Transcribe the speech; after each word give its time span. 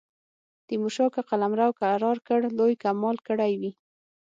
تیمورشاه 0.67 1.09
که 1.15 1.21
قلمرو 1.29 1.69
کرار 1.79 2.17
کړ 2.27 2.39
لوی 2.57 2.73
کمال 2.83 3.17
کړی 3.27 3.53
وي. 3.61 3.71